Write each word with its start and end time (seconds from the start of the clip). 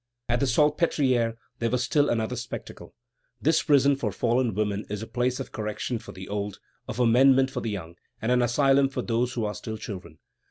At 0.27 0.39
the 0.39 0.47
Salpêtrière 0.47 1.35
there 1.59 1.69
was 1.69 1.83
still 1.83 2.09
another 2.09 2.35
spectacle. 2.35 2.95
This 3.39 3.61
prison 3.61 3.95
for 3.95 4.11
fallen 4.11 4.55
women 4.55 4.83
is 4.89 5.03
a 5.03 5.07
place 5.07 5.39
of 5.39 5.51
correction 5.51 5.99
for 5.99 6.11
the 6.11 6.27
old, 6.27 6.59
of 6.87 6.99
amendment 6.99 7.51
for 7.51 7.61
the 7.61 7.69
young, 7.69 7.97
and 8.19 8.31
an 8.31 8.41
asylum 8.41 8.89
for 8.89 9.03
those 9.03 9.33
who 9.33 9.45
are 9.45 9.53
still 9.53 9.77
children. 9.77 10.17